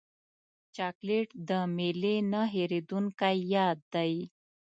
[0.75, 4.13] چاکلېټ د میلې نه هېرېدونکی یاد دی.